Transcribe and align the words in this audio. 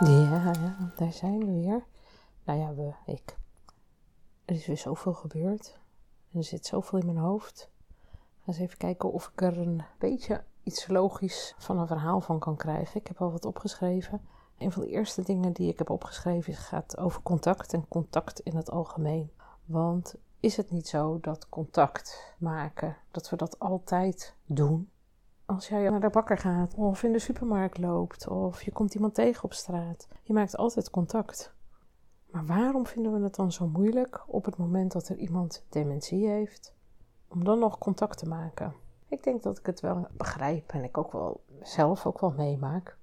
Ja, 0.00 0.52
daar 0.96 1.12
zijn 1.12 1.38
we 1.38 1.44
weer. 1.44 1.84
Nou 2.44 2.58
ja, 2.58 2.74
we, 2.74 2.92
ik. 3.12 3.38
Er 4.44 4.54
is 4.54 4.66
weer 4.66 4.78
zoveel 4.78 5.14
gebeurd. 5.14 5.80
En 6.32 6.38
er 6.38 6.44
zit 6.44 6.66
zoveel 6.66 6.98
in 6.98 7.06
mijn 7.06 7.18
hoofd. 7.18 7.70
ga 8.40 8.46
eens 8.46 8.58
even 8.58 8.78
kijken 8.78 9.12
of 9.12 9.30
ik 9.32 9.42
er 9.42 9.58
een 9.58 9.82
beetje 9.98 10.44
iets 10.62 10.86
logisch 10.88 11.54
van 11.58 11.78
een 11.78 11.86
verhaal 11.86 12.20
van 12.20 12.38
kan 12.38 12.56
krijgen. 12.56 13.00
Ik 13.00 13.06
heb 13.06 13.20
al 13.20 13.32
wat 13.32 13.44
opgeschreven. 13.44 14.20
Een 14.58 14.72
van 14.72 14.82
de 14.82 14.88
eerste 14.88 15.22
dingen 15.22 15.52
die 15.52 15.68
ik 15.68 15.78
heb 15.78 15.90
opgeschreven 15.90 16.54
gaat 16.54 16.96
over 16.96 17.22
contact 17.22 17.72
en 17.72 17.88
contact 17.88 18.40
in 18.40 18.56
het 18.56 18.70
algemeen. 18.70 19.30
Want 19.64 20.14
is 20.40 20.56
het 20.56 20.70
niet 20.70 20.88
zo 20.88 21.20
dat 21.20 21.48
contact 21.48 22.34
maken, 22.38 22.96
dat 23.10 23.30
we 23.30 23.36
dat 23.36 23.58
altijd 23.58 24.34
doen? 24.46 24.90
Als 25.46 25.68
jij 25.68 25.90
naar 25.90 26.00
de 26.00 26.10
bakker 26.10 26.38
gaat 26.38 26.74
of 26.74 27.02
in 27.02 27.12
de 27.12 27.18
supermarkt 27.18 27.78
loopt 27.78 28.28
of 28.28 28.62
je 28.62 28.72
komt 28.72 28.94
iemand 28.94 29.14
tegen 29.14 29.44
op 29.44 29.52
straat, 29.52 30.08
je 30.22 30.32
maakt 30.32 30.56
altijd 30.56 30.90
contact. 30.90 31.54
Maar 32.30 32.46
waarom 32.46 32.86
vinden 32.86 33.12
we 33.12 33.24
het 33.24 33.34
dan 33.34 33.52
zo 33.52 33.66
moeilijk 33.66 34.24
op 34.26 34.44
het 34.44 34.56
moment 34.56 34.92
dat 34.92 35.08
er 35.08 35.16
iemand 35.16 35.64
dementie 35.68 36.28
heeft, 36.28 36.74
om 37.28 37.44
dan 37.44 37.58
nog 37.58 37.78
contact 37.78 38.18
te 38.18 38.28
maken? 38.28 38.74
Ik 39.08 39.22
denk 39.22 39.42
dat 39.42 39.58
ik 39.58 39.66
het 39.66 39.80
wel 39.80 40.06
begrijp 40.12 40.70
en 40.72 40.84
ik 40.84 40.98
ook 40.98 41.12
wel 41.12 41.44
zelf 41.62 42.06
ook 42.06 42.20
wel 42.20 42.30
meemaak. 42.30 42.96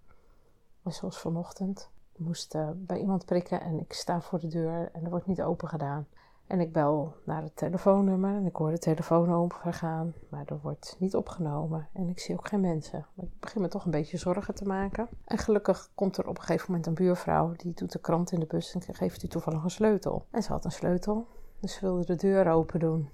Zoals 0.85 1.19
vanochtend. 1.19 1.89
Ik 2.13 2.25
moest 2.25 2.55
uh, 2.55 2.69
bij 2.75 2.99
iemand 2.99 3.25
prikken 3.25 3.61
en 3.61 3.79
ik 3.79 3.93
sta 3.93 4.21
voor 4.21 4.39
de 4.39 4.47
deur 4.47 4.89
en 4.93 5.03
er 5.03 5.09
wordt 5.09 5.25
niet 5.25 5.41
open 5.41 5.67
gedaan. 5.67 6.07
En 6.51 6.59
ik 6.59 6.73
bel 6.73 7.15
naar 7.25 7.41
het 7.41 7.55
telefoonnummer 7.55 8.35
en 8.35 8.45
ik 8.45 8.55
hoor 8.55 8.71
de 8.71 8.77
telefoon 8.77 9.33
overgaan, 9.33 10.13
maar 10.29 10.45
er 10.45 10.59
wordt 10.61 10.95
niet 10.99 11.15
opgenomen 11.15 11.87
en 11.93 12.09
ik 12.09 12.19
zie 12.19 12.35
ook 12.35 12.47
geen 12.47 12.59
mensen. 12.59 13.05
Maar 13.13 13.25
ik 13.25 13.39
begin 13.39 13.61
me 13.61 13.67
toch 13.67 13.85
een 13.85 13.91
beetje 13.91 14.17
zorgen 14.17 14.55
te 14.55 14.65
maken. 14.65 15.07
En 15.25 15.37
gelukkig 15.37 15.89
komt 15.95 16.17
er 16.17 16.27
op 16.27 16.37
een 16.37 16.43
gegeven 16.43 16.65
moment 16.67 16.87
een 16.87 16.93
buurvrouw, 16.93 17.53
die 17.55 17.73
doet 17.73 17.91
de 17.91 17.99
krant 17.99 18.31
in 18.31 18.39
de 18.39 18.45
bus 18.45 18.73
en 18.73 18.95
geeft 18.95 19.23
u 19.23 19.27
toevallig 19.27 19.63
een 19.63 19.69
sleutel. 19.69 20.25
En 20.31 20.43
ze 20.43 20.51
had 20.51 20.65
een 20.65 20.71
sleutel, 20.71 21.27
dus 21.59 21.73
ze 21.73 21.79
wilde 21.81 22.05
de 22.05 22.15
deur 22.15 22.47
open 22.47 22.79
doen. 22.79 23.09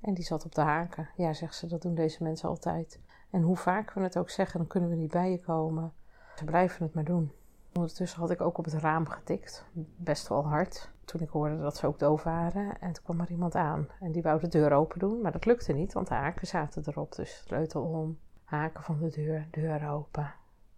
En 0.00 0.14
die 0.14 0.24
zat 0.24 0.44
op 0.44 0.54
de 0.54 0.60
haken. 0.60 1.08
Ja, 1.16 1.32
zegt 1.32 1.54
ze, 1.54 1.66
dat 1.66 1.82
doen 1.82 1.94
deze 1.94 2.22
mensen 2.22 2.48
altijd. 2.48 3.00
En 3.30 3.42
hoe 3.42 3.56
vaak 3.56 3.92
we 3.92 4.00
het 4.00 4.18
ook 4.18 4.30
zeggen, 4.30 4.58
dan 4.58 4.68
kunnen 4.68 4.90
we 4.90 4.96
niet 4.96 5.10
bij 5.10 5.30
je 5.30 5.40
komen. 5.40 5.92
Ze 6.36 6.44
blijven 6.44 6.84
het 6.84 6.94
maar 6.94 7.04
doen. 7.04 7.32
Ondertussen 7.72 8.20
had 8.20 8.30
ik 8.30 8.40
ook 8.40 8.58
op 8.58 8.64
het 8.64 8.74
raam 8.74 9.06
getikt, 9.06 9.64
best 9.96 10.28
wel 10.28 10.46
hard. 10.46 10.91
Toen 11.04 11.20
ik 11.20 11.28
hoorde 11.28 11.58
dat 11.58 11.76
ze 11.76 11.86
ook 11.86 11.98
doof 11.98 12.22
waren. 12.22 12.80
En 12.80 12.92
toen 12.92 13.04
kwam 13.04 13.20
er 13.20 13.30
iemand 13.30 13.54
aan 13.54 13.88
en 14.00 14.12
die 14.12 14.22
wou 14.22 14.40
de 14.40 14.48
deur 14.48 14.72
open 14.72 14.98
doen. 14.98 15.20
Maar 15.20 15.32
dat 15.32 15.44
lukte 15.44 15.72
niet, 15.72 15.92
want 15.92 16.08
de 16.08 16.14
haken 16.14 16.46
zaten 16.46 16.82
erop. 16.86 17.14
Dus 17.14 17.42
sleutel 17.46 17.82
om, 17.82 18.18
haken 18.44 18.82
van 18.82 18.98
de 18.98 19.08
deur, 19.08 19.46
deur 19.50 19.88
open. 19.90 20.34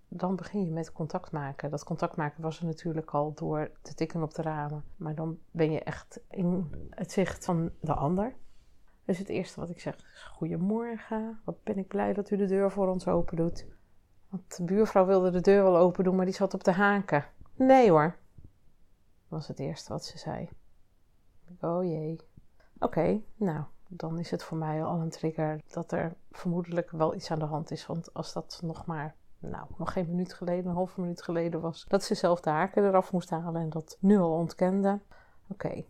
Dan 0.09 0.37
begin 0.37 0.65
je 0.65 0.71
met 0.71 0.93
contact 0.93 1.33
maken. 1.33 1.71
Dat 1.71 1.85
contact 1.85 2.17
maken 2.17 2.43
was 2.43 2.59
er 2.59 2.67
natuurlijk 2.67 3.11
al 3.11 3.33
door 3.35 3.71
te 3.83 3.95
tikken 3.95 4.23
op 4.23 4.35
de 4.35 4.43
ramen. 4.43 4.85
Maar 4.97 5.15
dan 5.15 5.39
ben 5.51 5.73
je 5.73 5.81
echt 5.81 6.21
in 6.31 6.75
het 6.91 7.13
zicht 7.13 7.45
van 7.45 7.71
de 7.81 7.95
ander. 7.95 8.35
Dus 9.05 9.19
het 9.19 9.29
eerste 9.29 9.61
wat 9.61 9.71
ik 9.71 9.81
zeg 9.81 9.97
is: 9.97 10.29
Goedemorgen, 10.33 11.41
wat 11.45 11.63
ben 11.63 11.79
ik 11.79 11.89
blij 11.89 12.13
dat 12.13 12.31
u 12.31 12.37
de 12.37 12.47
deur 12.47 12.71
voor 12.71 12.89
ons 12.89 13.07
open 13.07 13.37
doet. 13.37 13.67
Want 14.29 14.57
de 14.57 14.65
buurvrouw 14.65 15.07
wilde 15.07 15.31
de 15.31 15.41
deur 15.41 15.63
wel 15.63 15.77
open 15.77 16.05
doen, 16.05 16.17
maar 16.17 16.25
die 16.25 16.35
zat 16.35 16.55
op 16.55 16.65
de 16.65 16.73
haken. 16.73 17.25
Nee 17.55 17.91
hoor, 17.91 18.17
was 19.35 19.49
het 19.49 19.59
eerste 19.59 19.93
wat 19.93 20.05
ze 20.05 20.19
zei. 20.19 20.49
Oh 21.61 21.85
jee. 21.85 22.21
Oké, 22.79 23.21
nou, 23.37 23.65
dan 23.89 24.19
is 24.19 24.31
het 24.31 24.43
voor 24.43 24.57
mij 24.57 24.85
al 24.85 25.01
een 25.01 25.11
trigger 25.11 25.61
dat 25.73 25.93
er 25.93 26.17
vermoedelijk 26.31 26.91
wel 26.91 27.15
iets 27.15 27.31
aan 27.31 27.39
de 27.39 27.45
hand 27.45 27.71
is. 27.71 27.87
Want 27.87 28.15
als 28.15 28.33
dat 28.33 28.61
nog 28.63 28.87
maar, 28.87 29.15
nou, 29.39 29.67
nog 29.79 29.93
geen 29.93 30.09
minuut 30.09 30.35
geleden, 30.35 30.67
een 30.67 30.77
halve 30.77 31.01
minuut 31.01 31.23
geleden 31.23 31.61
was, 31.61 31.85
dat 31.89 32.05
ze 32.05 32.15
zelf 32.15 32.41
de 32.41 32.51
haken 32.51 32.85
eraf 32.85 33.13
moest 33.13 33.31
halen 33.31 33.63
en 33.63 33.71
dat 33.71 33.97
nu 34.01 34.19
al 34.19 34.33
ontkende. 34.33 35.01
Oké, 35.49 35.85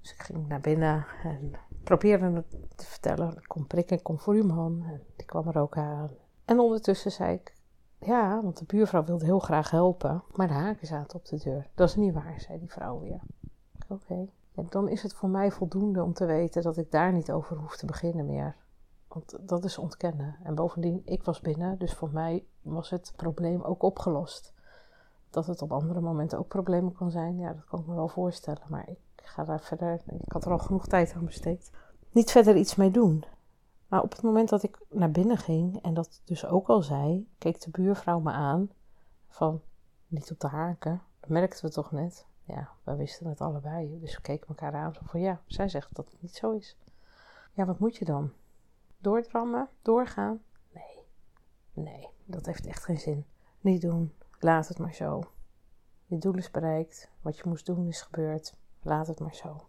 dus 0.00 0.12
ik 0.12 0.22
ging 0.22 0.48
naar 0.48 0.60
binnen 0.60 1.06
en 1.22 1.52
probeerde 1.84 2.32
het 2.32 2.78
te 2.78 2.86
vertellen. 2.86 3.36
Ik 3.36 3.48
kom 3.48 3.66
prikken, 3.66 3.96
ik 3.96 4.02
kom 4.02 4.18
voor 4.18 4.34
uw 4.34 4.46
man. 4.46 4.84
En 4.84 5.02
die 5.16 5.26
kwam 5.26 5.48
er 5.48 5.58
ook 5.58 5.76
aan. 5.76 6.10
En 6.44 6.58
ondertussen 6.58 7.12
zei 7.12 7.34
ik, 7.34 7.54
ja, 7.98 8.42
want 8.42 8.58
de 8.58 8.64
buurvrouw 8.64 9.04
wilde 9.04 9.24
heel 9.24 9.38
graag 9.38 9.70
helpen, 9.70 10.22
maar 10.34 10.46
de 10.46 10.52
haken 10.52 10.86
zaten 10.86 11.18
op 11.18 11.24
de 11.24 11.38
deur. 11.38 11.68
Dat 11.74 11.88
is 11.88 11.94
niet 11.94 12.14
waar, 12.14 12.40
zei 12.40 12.58
die 12.58 12.72
vrouw 12.72 13.00
weer. 13.00 13.20
Oké. 13.88 14.28
dan 14.68 14.88
is 14.88 15.02
het 15.02 15.14
voor 15.14 15.28
mij 15.28 15.50
voldoende 15.50 16.02
om 16.02 16.12
te 16.12 16.26
weten 16.26 16.62
dat 16.62 16.76
ik 16.76 16.90
daar 16.90 17.12
niet 17.12 17.32
over 17.32 17.56
hoef 17.56 17.76
te 17.76 17.86
beginnen 17.86 18.26
meer. 18.26 18.56
Want 19.08 19.38
dat 19.40 19.64
is 19.64 19.78
ontkennen. 19.78 20.36
En 20.42 20.54
bovendien, 20.54 21.02
ik 21.04 21.22
was 21.22 21.40
binnen, 21.40 21.78
dus 21.78 21.94
voor 21.94 22.10
mij 22.12 22.44
was 22.62 22.90
het 22.90 23.12
probleem 23.16 23.62
ook 23.62 23.82
opgelost. 23.82 24.52
Dat 25.30 25.46
het 25.46 25.62
op 25.62 25.72
andere 25.72 26.00
momenten 26.00 26.38
ook 26.38 26.48
problemen 26.48 26.92
kan 26.92 27.10
zijn, 27.10 27.38
ja, 27.38 27.52
dat 27.52 27.64
kan 27.64 27.80
ik 27.80 27.86
me 27.86 27.94
wel 27.94 28.08
voorstellen. 28.08 28.62
Maar 28.68 28.88
ik 28.88 28.98
ga 29.14 29.44
daar 29.44 29.60
verder, 29.60 30.00
ik 30.06 30.32
had 30.32 30.44
er 30.44 30.52
al 30.52 30.58
genoeg 30.58 30.86
tijd 30.86 31.12
aan 31.14 31.24
besteed. 31.24 31.70
Niet 32.10 32.30
verder 32.30 32.56
iets 32.56 32.76
mee 32.76 32.90
doen. 32.90 33.24
Maar 33.88 34.02
op 34.02 34.10
het 34.12 34.22
moment 34.22 34.48
dat 34.48 34.62
ik 34.62 34.78
naar 34.88 35.10
binnen 35.10 35.36
ging 35.36 35.82
en 35.82 35.94
dat 35.94 36.20
dus 36.24 36.46
ook 36.46 36.68
al 36.68 36.82
zei, 36.82 37.28
keek 37.38 37.60
de 37.60 37.70
buurvrouw 37.70 38.20
me 38.20 38.30
aan 38.30 38.70
van 39.28 39.62
niet 40.06 40.30
op 40.30 40.40
de 40.40 40.46
haken. 40.46 41.02
Dat 41.20 41.30
merkten 41.30 41.64
we 41.64 41.70
toch 41.70 41.92
net. 41.92 42.26
Ja, 42.44 42.68
we 42.82 42.96
wisten 42.96 43.26
het 43.26 43.40
allebei. 43.40 44.00
Dus 44.00 44.16
we 44.16 44.22
keken 44.22 44.48
elkaar 44.48 44.74
aan 44.74 44.94
van 44.94 45.20
ja, 45.20 45.40
zij 45.46 45.68
zegt 45.68 45.94
dat 45.94 46.10
het 46.10 46.22
niet 46.22 46.36
zo 46.36 46.50
is. 46.52 46.76
Ja, 47.52 47.64
wat 47.64 47.78
moet 47.78 47.96
je 47.96 48.04
dan? 48.04 48.32
Doordrammen? 48.98 49.68
Doorgaan? 49.82 50.42
Nee. 50.72 51.04
Nee, 51.72 52.08
dat 52.24 52.46
heeft 52.46 52.66
echt 52.66 52.84
geen 52.84 52.98
zin. 52.98 53.26
Niet 53.60 53.80
doen. 53.80 54.14
Laat 54.38 54.68
het 54.68 54.78
maar 54.78 54.94
zo. 54.94 55.22
Je 56.06 56.18
doel 56.18 56.34
is 56.34 56.50
bereikt. 56.50 57.10
Wat 57.20 57.36
je 57.36 57.42
moest 57.46 57.66
doen 57.66 57.86
is 57.86 58.02
gebeurd. 58.02 58.54
Laat 58.82 59.06
het 59.06 59.20
maar 59.20 59.34
zo. 59.34 59.68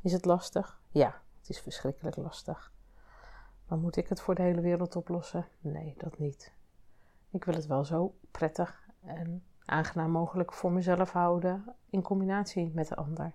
Is 0.00 0.12
het 0.12 0.24
lastig? 0.24 0.80
Ja, 0.90 1.22
het 1.38 1.48
is 1.48 1.60
verschrikkelijk 1.60 2.16
lastig. 2.16 2.72
Maar 3.70 3.78
moet 3.78 3.96
ik 3.96 4.08
het 4.08 4.20
voor 4.20 4.34
de 4.34 4.42
hele 4.42 4.60
wereld 4.60 4.96
oplossen? 4.96 5.46
Nee, 5.60 5.94
dat 5.98 6.18
niet. 6.18 6.52
Ik 7.30 7.44
wil 7.44 7.54
het 7.54 7.66
wel 7.66 7.84
zo 7.84 8.14
prettig 8.30 8.88
en 9.00 9.44
aangenaam 9.64 10.10
mogelijk 10.10 10.52
voor 10.52 10.72
mezelf 10.72 11.10
houden 11.12 11.64
in 11.90 12.02
combinatie 12.02 12.70
met 12.74 12.88
de 12.88 12.96
ander. 12.96 13.34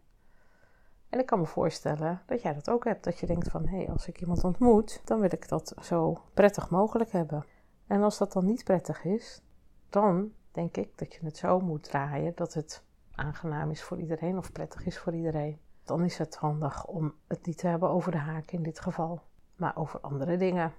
En 1.09 1.19
ik 1.19 1.25
kan 1.25 1.39
me 1.39 1.45
voorstellen 1.45 2.21
dat 2.25 2.41
jij 2.41 2.53
dat 2.53 2.69
ook 2.69 2.83
hebt. 2.83 3.03
Dat 3.03 3.19
je 3.19 3.25
denkt 3.25 3.49
van, 3.49 3.67
hé, 3.67 3.77
hey, 3.77 3.89
als 3.89 4.07
ik 4.07 4.21
iemand 4.21 4.43
ontmoet, 4.43 5.01
dan 5.05 5.19
wil 5.19 5.31
ik 5.31 5.49
dat 5.49 5.73
zo 5.81 6.21
prettig 6.33 6.69
mogelijk 6.69 7.11
hebben. 7.11 7.45
En 7.87 8.03
als 8.03 8.17
dat 8.17 8.33
dan 8.33 8.45
niet 8.45 8.63
prettig 8.63 9.03
is, 9.03 9.41
dan 9.89 10.31
denk 10.51 10.77
ik 10.77 10.97
dat 10.97 11.13
je 11.13 11.25
het 11.25 11.37
zo 11.37 11.59
moet 11.59 11.83
draaien 11.83 12.35
dat 12.35 12.53
het 12.53 12.83
aangenaam 13.11 13.71
is 13.71 13.83
voor 13.83 13.99
iedereen 13.99 14.37
of 14.37 14.51
prettig 14.51 14.85
is 14.85 14.97
voor 14.97 15.15
iedereen. 15.15 15.59
Dan 15.83 16.03
is 16.03 16.17
het 16.17 16.35
handig 16.35 16.85
om 16.85 17.13
het 17.27 17.45
niet 17.45 17.57
te 17.57 17.67
hebben 17.67 17.89
over 17.89 18.11
de 18.11 18.17
haak 18.17 18.51
in 18.51 18.63
dit 18.63 18.79
geval 18.79 19.21
maar 19.55 19.77
over 19.77 19.99
andere 19.99 20.37
dingen. 20.37 20.73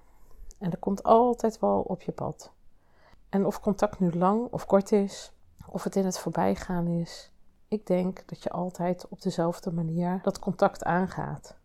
En 0.57 0.71
er 0.71 0.77
komt 0.77 1.03
altijd 1.03 1.59
wel 1.59 1.81
op 1.81 2.01
je 2.01 2.11
pad. 2.11 2.51
En 3.29 3.45
of 3.45 3.59
contact 3.59 3.99
nu 3.99 4.11
lang 4.13 4.47
of 4.51 4.65
kort 4.65 4.91
is, 4.91 5.33
of 5.69 5.83
het 5.83 5.95
in 5.95 6.05
het 6.05 6.19
voorbijgaan 6.19 6.87
is, 6.87 7.31
ik 7.67 7.87
denk 7.87 8.27
dat 8.27 8.43
je 8.43 8.49
altijd 8.49 9.07
op 9.07 9.21
dezelfde 9.21 9.71
manier 9.71 10.19
dat 10.23 10.39
contact 10.39 10.83
aangaat. 10.83 11.57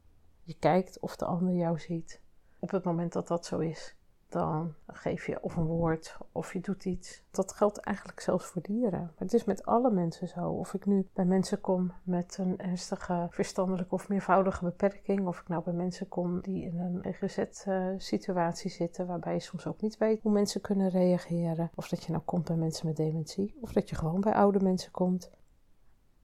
Je 0.42 0.54
kijkt 0.58 1.00
of 1.00 1.16
de 1.16 1.24
ander 1.24 1.54
jou 1.54 1.78
ziet 1.78 2.20
op 2.58 2.70
het 2.70 2.84
moment 2.84 3.12
dat 3.12 3.28
dat 3.28 3.46
zo 3.46 3.58
is 3.58 3.96
dan 4.32 4.74
geef 4.86 5.26
je 5.26 5.42
of 5.42 5.56
een 5.56 5.64
woord 5.64 6.16
of 6.32 6.52
je 6.52 6.60
doet 6.60 6.84
iets. 6.84 7.22
Dat 7.30 7.52
geldt 7.52 7.78
eigenlijk 7.78 8.20
zelfs 8.20 8.46
voor 8.46 8.62
dieren. 8.62 9.00
Maar 9.00 9.12
het 9.16 9.32
is 9.32 9.44
met 9.44 9.64
alle 9.64 9.90
mensen 9.90 10.28
zo. 10.28 10.48
Of 10.48 10.74
ik 10.74 10.86
nu 10.86 11.08
bij 11.12 11.24
mensen 11.24 11.60
kom 11.60 11.92
met 12.02 12.38
een 12.38 12.58
ernstige 12.58 13.26
verstandelijke 13.30 13.94
of 13.94 14.08
meervoudige 14.08 14.64
beperking, 14.64 15.26
of 15.26 15.40
ik 15.40 15.48
nou 15.48 15.62
bij 15.62 15.72
mensen 15.72 16.08
kom 16.08 16.40
die 16.40 16.64
in 16.64 16.78
een 16.78 17.14
GZ-situatie 17.14 18.70
zitten, 18.70 19.06
waarbij 19.06 19.34
je 19.34 19.40
soms 19.40 19.66
ook 19.66 19.80
niet 19.80 19.98
weet 19.98 20.22
hoe 20.22 20.32
mensen 20.32 20.60
kunnen 20.60 20.88
reageren. 20.88 21.70
Of 21.74 21.88
dat 21.88 22.04
je 22.04 22.12
nou 22.12 22.24
komt 22.24 22.44
bij 22.44 22.56
mensen 22.56 22.86
met 22.86 22.96
dementie, 22.96 23.56
of 23.60 23.72
dat 23.72 23.88
je 23.88 23.96
gewoon 23.96 24.20
bij 24.20 24.34
oude 24.34 24.60
mensen 24.60 24.90
komt. 24.90 25.30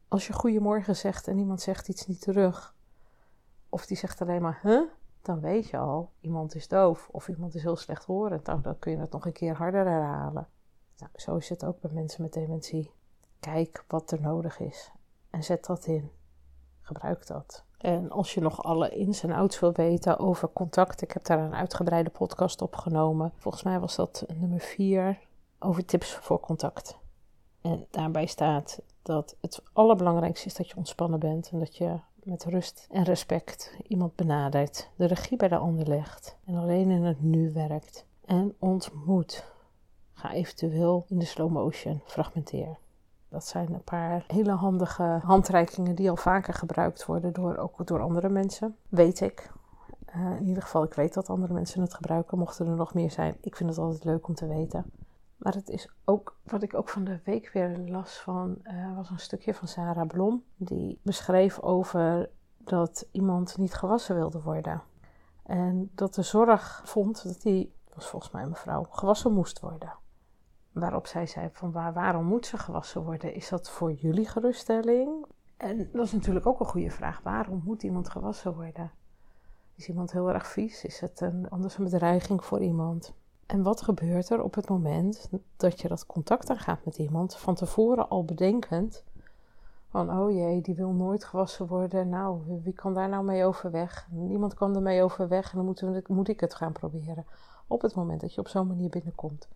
Als 0.09 0.27
je 0.27 0.33
goedemorgen 0.33 0.97
zegt 0.97 1.29
en 1.29 1.39
iemand 1.39 1.61
zegt 1.61 1.89
iets 1.89 2.07
niet 2.07 2.21
terug, 2.21 2.75
of 3.69 3.87
die 3.87 3.97
zegt 3.97 4.21
alleen 4.21 4.43
maar, 4.43 4.59
huh? 4.63 4.83
Dan 5.23 5.41
weet 5.41 5.69
je 5.69 5.79
al, 5.79 6.11
iemand 6.21 6.55
is 6.55 6.69
doof 6.69 7.09
of 7.13 7.29
iemand 7.29 7.55
is 7.55 7.63
heel 7.63 7.77
slecht 7.77 8.05
horend. 8.05 8.45
Dan, 8.45 8.77
kun 8.79 8.93
je 8.93 8.99
het 8.99 9.11
nog 9.11 9.27
een 9.27 9.33
keer 9.33 9.55
harder 9.55 9.87
herhalen. 9.87 10.49
Nou, 10.99 11.11
zo 11.15 11.37
is 11.37 11.49
het 11.49 11.65
ook 11.65 11.81
bij 11.81 11.91
mensen 11.93 12.23
met 12.23 12.33
dementie. 12.33 12.91
Kijk 13.41 13.85
wat 13.89 14.11
er 14.11 14.21
nodig 14.21 14.61
is 14.61 14.93
en 15.31 15.45
zet 15.45 15.65
dat 15.65 15.87
in. 15.87 16.11
Gebruik 16.81 17.27
dat. 17.27 17.65
En 17.79 18.11
als 18.11 18.35
je 18.35 18.41
nog 18.41 18.63
alle 18.63 18.89
ins 18.91 19.23
en 19.23 19.33
outs 19.33 19.61
wil 19.61 19.73
weten 19.73 20.19
over 20.19 20.49
contact, 20.53 21.03
ik 21.03 21.13
heb 21.13 21.25
daar 21.25 21.39
een 21.39 21.55
uitgebreide 21.55 22.11
podcast 22.11 22.63
opgenomen. 22.63 23.33
Volgens 23.37 23.63
mij 23.63 23.81
was 23.81 23.97
dat 23.97 24.25
nummer 24.35 24.61
4 24.61 25.19
over 25.59 25.85
tips 25.85 26.15
voor 26.15 26.41
contact. 26.41 26.99
En 27.61 27.87
daarbij 27.91 28.27
staat 28.27 28.81
dat 29.03 29.37
het 29.41 29.63
allerbelangrijkste 29.73 30.47
is 30.47 30.55
dat 30.55 30.69
je 30.69 30.77
ontspannen 30.77 31.21
bent 31.21 31.51
en 31.51 31.59
dat 31.59 31.77
je 31.77 31.99
met 32.29 32.45
rust 32.45 32.87
en 32.91 33.03
respect 33.03 33.77
iemand 33.87 34.15
benadert, 34.15 34.91
de 34.97 35.07
regie 35.07 35.37
bij 35.37 35.49
de 35.49 35.57
ander 35.57 35.89
legt 35.89 36.37
en 36.45 36.55
alleen 36.55 36.91
in 36.91 37.05
het 37.05 37.23
nu 37.23 37.53
werkt. 37.53 38.07
En 38.25 38.55
ontmoet. 38.59 39.53
Ga 40.13 40.33
eventueel 40.33 41.05
in 41.09 41.19
de 41.19 41.25
slow 41.25 41.51
motion, 41.51 42.01
fragmenteer. 42.05 42.79
Dat 43.29 43.47
zijn 43.47 43.75
een 43.75 43.85
paar 43.85 44.25
hele 44.27 44.53
handige 44.53 45.21
handreikingen 45.23 45.95
die 45.95 46.11
al 46.11 46.17
vaker 46.17 46.55
gebruikt 46.55 47.07
worden 47.07 47.33
door, 47.33 47.57
ook 47.57 47.87
door 47.87 48.01
andere 48.01 48.29
mensen. 48.29 48.77
Weet 48.89 49.21
ik. 49.21 49.53
Uh, 50.17 50.37
in 50.41 50.47
ieder 50.47 50.63
geval, 50.63 50.83
ik 50.83 50.95
weet 50.95 51.15
dat 51.15 51.29
andere 51.29 51.53
mensen 51.53 51.81
het 51.81 51.95
gebruiken. 51.95 52.39
Mochten 52.39 52.67
er 52.67 52.77
nog 52.77 52.95
meer 52.95 53.11
zijn, 53.11 53.37
ik 53.41 53.57
vind 53.57 53.71
het 53.71 53.79
altijd 53.79 54.05
leuk 54.05 54.29
om 54.29 54.35
te 54.35 54.47
weten. 54.47 54.85
Maar 55.39 55.55
het 55.55 55.69
is 55.69 55.89
ook, 56.05 56.37
wat 56.43 56.63
ik 56.63 56.75
ook 56.75 56.89
van 56.89 57.05
de 57.05 57.21
week 57.25 57.51
weer 57.53 57.79
las 57.79 58.19
van, 58.19 58.59
uh, 58.63 58.97
was 58.97 59.11
een 59.11 59.19
stukje 59.19 59.55
van 59.55 59.69
Sarah 59.69 60.07
Blom. 60.07 60.45
Die 60.57 61.01
beschreef 61.03 61.61
over 61.61 62.31
dat 62.57 63.09
iemand 63.13 63.57
niet 63.57 63.75
gewassen 63.75 64.15
wilde 64.15 64.43
worden. 64.43 64.83
En 65.43 65.91
dat 65.95 66.15
de 66.15 66.23
zorg 66.23 66.83
vond 66.85 67.23
dat 67.25 67.41
die, 67.43 67.75
was 67.95 68.07
volgens 68.07 68.33
mij 68.33 68.43
een 68.43 68.49
mevrouw, 68.49 68.87
gewassen 68.91 69.33
moest 69.33 69.61
worden. 69.61 69.95
Waarop 70.73 71.07
zij 71.07 71.27
zei 71.27 71.49
van 71.53 71.73
waar, 71.73 71.93
waarom 71.93 72.25
moet 72.25 72.47
ze 72.47 72.59
gewassen 72.59 73.03
worden? 73.03 73.35
Is 73.35 73.49
dat 73.49 73.71
voor 73.71 73.93
jullie 73.93 74.29
geruststelling? 74.29 75.27
En 75.57 75.91
dat 75.93 76.05
is 76.05 76.13
natuurlijk 76.13 76.47
ook 76.47 76.61
een 76.61 76.67
goede 76.67 76.91
vraag. 76.91 77.21
Waarom 77.23 77.63
moet 77.65 77.83
iemand 77.83 78.09
gewassen 78.09 78.55
worden? 78.55 78.91
Is 79.75 79.89
iemand 79.89 80.13
heel 80.13 80.33
erg 80.33 80.47
vies? 80.47 80.85
Is 80.85 81.01
het 81.01 81.21
een, 81.21 81.49
anders 81.49 81.79
een 81.79 81.85
bedreiging 81.85 82.45
voor 82.45 82.61
iemand? 82.61 83.15
En 83.49 83.63
wat 83.63 83.83
gebeurt 83.83 84.31
er 84.31 84.43
op 84.43 84.55
het 84.55 84.69
moment 84.69 85.29
dat 85.57 85.81
je 85.81 85.89
dat 85.89 86.07
contact 86.07 86.51
aangaat 86.51 86.85
met 86.85 86.99
iemand, 86.99 87.37
van 87.37 87.55
tevoren 87.55 88.09
al 88.09 88.25
bedenkend 88.25 89.05
van 89.89 90.19
oh 90.19 90.31
jee, 90.31 90.61
die 90.61 90.75
wil 90.75 90.93
nooit 90.93 91.25
gewassen 91.25 91.67
worden. 91.67 92.09
Nou, 92.09 92.61
wie 92.63 92.73
kan 92.73 92.95
daar 92.95 93.09
nou 93.09 93.25
mee 93.25 93.45
overweg? 93.45 94.07
Niemand 94.11 94.55
kan 94.55 94.75
er 94.75 94.83
mee 94.83 95.03
overweg 95.03 95.51
en 95.51 95.57
dan 95.57 95.65
moeten 95.65 95.93
we, 95.93 96.03
moet 96.07 96.29
ik 96.29 96.41
het 96.41 96.55
gaan 96.55 96.73
proberen. 96.73 97.27
Op 97.67 97.83
het 97.83 97.95
moment 97.95 98.21
dat 98.21 98.35
je 98.35 98.41
op 98.41 98.49
zo'n 98.49 98.67
manier 98.67 98.89
binnenkomt, 98.89 99.49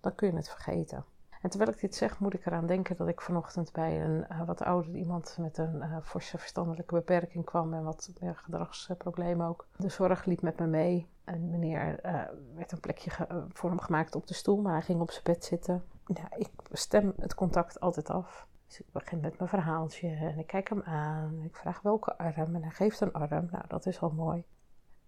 dan 0.00 0.14
kun 0.14 0.30
je 0.30 0.36
het 0.36 0.48
vergeten. 0.48 1.04
En 1.40 1.50
terwijl 1.50 1.70
ik 1.70 1.80
dit 1.80 1.94
zeg, 1.94 2.18
moet 2.18 2.34
ik 2.34 2.46
eraan 2.46 2.66
denken 2.66 2.96
dat 2.96 3.08
ik 3.08 3.20
vanochtend 3.20 3.72
bij 3.72 4.04
een 4.04 4.26
uh, 4.30 4.46
wat 4.46 4.62
ouder 4.62 4.94
iemand 4.94 5.36
met 5.40 5.58
een 5.58 5.76
uh, 5.76 5.96
forse 6.02 6.38
verstandelijke 6.38 6.94
beperking 6.94 7.44
kwam 7.44 7.74
en 7.74 7.84
wat 7.84 8.10
gedragsproblemen 8.20 9.46
ook. 9.46 9.66
De 9.76 9.88
zorg 9.88 10.24
liep 10.24 10.42
met 10.42 10.58
me 10.58 10.66
mee. 10.66 11.08
En 11.24 11.50
meneer 11.50 12.06
uh, 12.06 12.22
werd 12.54 12.72
een 12.72 12.80
plekje 12.80 13.10
voor 13.52 13.70
hem 13.70 13.80
gemaakt 13.80 14.14
op 14.14 14.26
de 14.26 14.34
stoel, 14.34 14.60
maar 14.60 14.72
hij 14.72 14.82
ging 14.82 15.00
op 15.00 15.10
zijn 15.10 15.24
bed 15.24 15.44
zitten. 15.44 15.84
Ja, 16.06 16.36
ik 16.36 16.50
stem 16.72 17.12
het 17.18 17.34
contact 17.34 17.80
altijd 17.80 18.10
af. 18.10 18.46
Dus 18.66 18.80
ik 18.80 18.86
begin 18.92 19.20
met 19.20 19.38
mijn 19.38 19.50
verhaaltje 19.50 20.08
en 20.08 20.38
ik 20.38 20.46
kijk 20.46 20.68
hem 20.68 20.82
aan. 20.82 21.42
Ik 21.42 21.56
vraag 21.56 21.80
welke 21.82 22.18
arm 22.18 22.54
en 22.54 22.62
hij 22.62 22.70
geeft 22.70 23.00
een 23.00 23.12
arm. 23.12 23.48
Nou, 23.50 23.64
dat 23.68 23.86
is 23.86 24.00
al 24.00 24.10
mooi. 24.10 24.44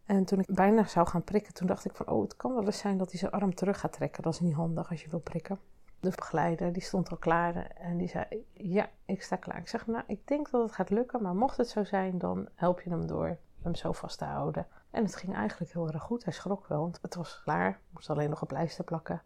En 0.04 0.24
toen 0.24 0.40
ik 0.40 0.54
bijna 0.54 0.84
zou 0.84 1.06
gaan 1.06 1.24
prikken, 1.24 1.54
toen 1.54 1.66
dacht 1.66 1.84
ik 1.84 1.96
van, 1.96 2.08
oh, 2.08 2.22
het 2.22 2.36
kan 2.36 2.54
wel 2.54 2.64
eens 2.64 2.78
zijn 2.78 2.98
dat 2.98 3.10
hij 3.10 3.18
zijn 3.18 3.32
arm 3.32 3.54
terug 3.54 3.80
gaat 3.80 3.92
trekken. 3.92 4.22
Dat 4.22 4.32
is 4.32 4.40
niet 4.40 4.54
handig 4.54 4.90
als 4.90 5.02
je 5.02 5.08
wil 5.08 5.20
prikken 5.20 5.58
de 6.04 6.12
begeleider, 6.16 6.72
die 6.72 6.82
stond 6.82 7.10
al 7.10 7.16
klaar 7.16 7.66
en 7.66 7.96
die 7.96 8.08
zei: 8.08 8.24
Ja, 8.52 8.88
ik 9.04 9.22
sta 9.22 9.36
klaar. 9.36 9.58
Ik 9.58 9.68
zeg: 9.68 9.86
Nou, 9.86 10.04
ik 10.06 10.26
denk 10.26 10.50
dat 10.50 10.62
het 10.62 10.72
gaat 10.72 10.90
lukken, 10.90 11.22
maar 11.22 11.34
mocht 11.34 11.56
het 11.56 11.68
zo 11.68 11.84
zijn, 11.84 12.18
dan 12.18 12.48
help 12.54 12.80
je 12.80 12.90
hem 12.90 13.06
door 13.06 13.36
hem 13.62 13.74
zo 13.74 13.92
vast 13.92 14.18
te 14.18 14.24
houden. 14.24 14.66
En 14.94 15.04
het 15.04 15.16
ging 15.16 15.34
eigenlijk 15.34 15.72
heel 15.72 15.88
erg 15.88 16.02
goed. 16.02 16.24
Hij 16.24 16.32
schrok 16.32 16.66
wel, 16.66 16.80
want 16.80 16.98
het 17.02 17.14
was 17.14 17.40
klaar. 17.42 17.80
Moest 17.90 18.10
alleen 18.10 18.30
nog 18.30 18.40
een 18.40 18.46
pleister 18.46 18.84
plakken. 18.84 19.22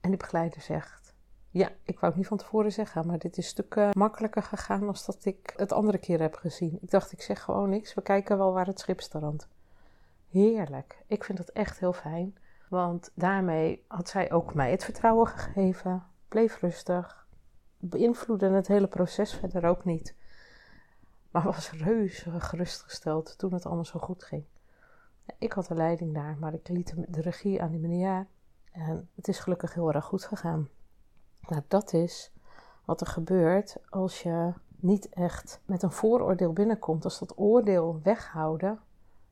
En 0.00 0.10
die 0.10 0.18
begeleider 0.18 0.60
zegt: 0.60 1.14
Ja, 1.50 1.70
ik 1.82 2.00
wou 2.00 2.06
het 2.06 2.16
niet 2.16 2.26
van 2.26 2.36
tevoren 2.36 2.72
zeggen, 2.72 3.06
maar 3.06 3.18
dit 3.18 3.36
is 3.36 3.46
stukken 3.46 3.90
makkelijker 3.92 4.42
gegaan 4.42 4.80
dan 4.80 4.96
dat 5.06 5.24
ik 5.24 5.52
het 5.56 5.72
andere 5.72 5.98
keer 5.98 6.20
heb 6.20 6.34
gezien. 6.34 6.78
Ik 6.82 6.90
dacht: 6.90 7.12
Ik 7.12 7.22
zeg 7.22 7.42
gewoon 7.42 7.68
niks. 7.68 7.94
We 7.94 8.02
kijken 8.02 8.38
wel 8.38 8.52
waar 8.52 8.66
het 8.66 8.80
schip 8.80 9.00
strandt. 9.00 9.48
Heerlijk. 10.30 11.04
Ik 11.06 11.24
vind 11.24 11.38
het 11.38 11.52
echt 11.52 11.78
heel 11.78 11.92
fijn. 11.92 12.36
Want 12.68 13.10
daarmee 13.14 13.84
had 13.88 14.08
zij 14.08 14.32
ook 14.32 14.54
mij 14.54 14.70
het 14.70 14.84
vertrouwen 14.84 15.26
gegeven, 15.26 16.06
bleef 16.28 16.60
rustig, 16.60 17.26
beïnvloedde 17.78 18.50
het 18.50 18.66
hele 18.66 18.88
proces 18.88 19.34
verder 19.34 19.64
ook 19.64 19.84
niet. 19.84 20.14
Maar 21.30 21.42
was 21.42 21.70
reuze 21.70 22.40
gerustgesteld 22.40 23.38
toen 23.38 23.52
het 23.52 23.66
allemaal 23.66 23.84
zo 23.84 23.98
goed 23.98 24.24
ging. 24.24 24.44
Ik 25.38 25.52
had 25.52 25.66
de 25.66 25.74
leiding 25.74 26.14
daar, 26.14 26.36
maar 26.40 26.54
ik 26.54 26.68
liet 26.68 26.94
de 27.08 27.20
regie 27.20 27.62
aan 27.62 27.70
die 27.70 27.80
meneer. 27.80 28.26
En 28.72 29.08
het 29.14 29.28
is 29.28 29.38
gelukkig 29.38 29.74
heel 29.74 29.92
erg 29.92 30.04
goed 30.04 30.24
gegaan. 30.24 30.68
Nou, 31.48 31.62
dat 31.68 31.92
is 31.92 32.32
wat 32.84 33.00
er 33.00 33.06
gebeurt 33.06 33.76
als 33.88 34.22
je 34.22 34.52
niet 34.76 35.08
echt 35.08 35.60
met 35.64 35.82
een 35.82 35.92
vooroordeel 35.92 36.52
binnenkomt. 36.52 37.04
Als 37.04 37.18
dat 37.18 37.38
oordeel 37.38 38.00
weghouden, 38.02 38.80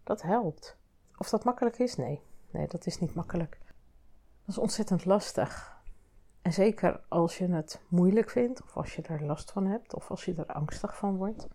dat 0.02 0.22
helpt. 0.22 0.76
Of 1.16 1.28
dat 1.30 1.44
makkelijk 1.44 1.78
is? 1.78 1.96
Nee. 1.96 2.22
Nee, 2.50 2.66
dat 2.66 2.86
is 2.86 2.98
niet 3.00 3.14
makkelijk. 3.14 3.58
Dat 4.44 4.56
is 4.56 4.58
ontzettend 4.58 5.04
lastig. 5.04 5.82
En 6.42 6.52
zeker 6.52 7.00
als 7.08 7.38
je 7.38 7.46
het 7.46 7.80
moeilijk 7.88 8.30
vindt, 8.30 8.62
of 8.62 8.76
als 8.76 8.96
je 8.96 9.02
er 9.02 9.24
last 9.24 9.50
van 9.50 9.66
hebt, 9.66 9.94
of 9.94 10.10
als 10.10 10.24
je 10.24 10.34
er 10.34 10.46
angstig 10.46 10.96
van 10.96 11.16
wordt, 11.16 11.48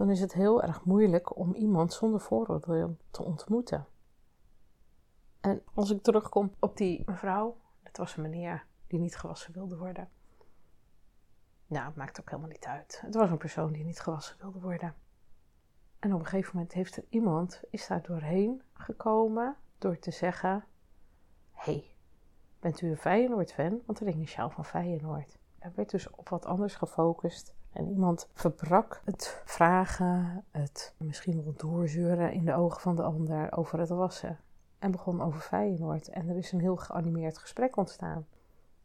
dan 0.00 0.10
is 0.10 0.20
het 0.20 0.32
heel 0.32 0.62
erg 0.62 0.84
moeilijk 0.84 1.36
om 1.36 1.54
iemand 1.54 1.92
zonder 1.92 2.20
vooroordeel 2.20 2.96
te 3.10 3.22
ontmoeten. 3.22 3.86
En 5.40 5.62
als 5.74 5.90
ik 5.90 6.02
terugkom 6.02 6.54
op 6.58 6.76
die 6.76 7.02
mevrouw, 7.06 7.56
het 7.82 7.96
was 7.96 8.16
een 8.16 8.22
meneer 8.22 8.66
die 8.86 8.98
niet 8.98 9.16
gewassen 9.16 9.52
wilde 9.52 9.76
worden. 9.76 10.08
Nou, 11.66 11.86
het 11.86 11.96
maakt 11.96 12.20
ook 12.20 12.30
helemaal 12.30 12.50
niet 12.50 12.64
uit. 12.64 13.00
Het 13.04 13.14
was 13.14 13.30
een 13.30 13.38
persoon 13.38 13.72
die 13.72 13.84
niet 13.84 14.00
gewassen 14.00 14.36
wilde 14.38 14.60
worden. 14.60 14.94
En 15.98 16.14
op 16.14 16.20
een 16.20 16.26
gegeven 16.26 16.50
moment 16.54 16.72
heeft 16.72 16.96
er 16.96 17.04
iemand, 17.08 17.62
is 17.70 17.86
daar 17.86 18.02
doorheen 18.02 18.62
gekomen 18.72 19.56
door 19.78 19.98
te 19.98 20.10
zeggen: 20.10 20.64
hey, 21.52 21.94
bent 22.60 22.80
u 22.80 22.90
een 22.90 22.96
Feyenoord-fan? 22.96 23.82
Want 23.86 24.00
er 24.00 24.06
hing 24.06 24.20
een 24.20 24.28
sjaal 24.28 24.50
van 24.50 24.64
Feyenoord. 24.64 25.38
Er 25.58 25.72
werd 25.74 25.90
dus 25.90 26.10
op 26.10 26.28
wat 26.28 26.46
anders 26.46 26.74
gefocust. 26.74 27.54
En 27.72 27.88
iemand 27.88 28.28
verbrak 28.32 29.00
het 29.04 29.42
vragen, 29.44 30.44
het 30.50 30.94
misschien 30.96 31.44
wel 31.44 31.54
doorzeuren 31.56 32.32
in 32.32 32.44
de 32.44 32.54
ogen 32.54 32.80
van 32.80 32.96
de 32.96 33.02
ander 33.02 33.52
over 33.56 33.78
het 33.78 33.88
wassen. 33.88 34.38
En 34.78 34.90
begon 34.90 35.22
over 35.22 35.40
Feyenoord. 35.40 36.08
En 36.08 36.28
er 36.28 36.36
is 36.36 36.52
een 36.52 36.60
heel 36.60 36.76
geanimeerd 36.76 37.38
gesprek 37.38 37.76
ontstaan. 37.76 38.26